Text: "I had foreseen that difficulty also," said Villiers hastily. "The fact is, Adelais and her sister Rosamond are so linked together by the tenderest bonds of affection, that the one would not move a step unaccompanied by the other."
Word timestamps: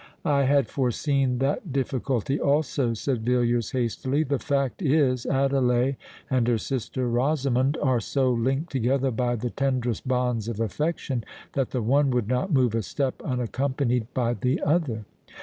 "I 0.25 0.45
had 0.45 0.67
foreseen 0.67 1.37
that 1.37 1.71
difficulty 1.71 2.39
also," 2.39 2.95
said 2.95 3.21
Villiers 3.23 3.69
hastily. 3.69 4.23
"The 4.23 4.39
fact 4.39 4.81
is, 4.81 5.27
Adelais 5.27 5.95
and 6.27 6.47
her 6.47 6.57
sister 6.57 7.07
Rosamond 7.07 7.77
are 7.83 7.99
so 7.99 8.31
linked 8.31 8.71
together 8.71 9.11
by 9.11 9.35
the 9.35 9.51
tenderest 9.51 10.07
bonds 10.07 10.47
of 10.47 10.59
affection, 10.59 11.23
that 11.53 11.69
the 11.69 11.83
one 11.83 12.09
would 12.09 12.27
not 12.27 12.51
move 12.51 12.73
a 12.73 12.81
step 12.81 13.21
unaccompanied 13.23 14.11
by 14.15 14.33
the 14.33 14.59
other." 14.63 15.05